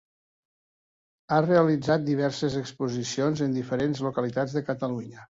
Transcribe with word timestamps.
Ha 1.33 1.37
realitzat 1.43 2.07
diverses 2.07 2.55
exposicions 2.61 3.43
en 3.49 3.53
diferents 3.59 4.01
localitats 4.07 4.57
de 4.57 4.65
Catalunya. 4.71 5.27